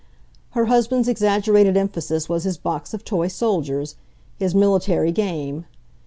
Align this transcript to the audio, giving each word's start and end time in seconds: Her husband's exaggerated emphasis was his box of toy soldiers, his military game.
Her 0.57 0.65
husband's 0.65 1.07
exaggerated 1.07 1.77
emphasis 1.77 2.27
was 2.27 2.43
his 2.43 2.57
box 2.57 2.95
of 2.95 3.05
toy 3.05 3.27
soldiers, 3.27 3.97
his 4.39 4.55
military 4.55 5.11
game. 5.11 5.65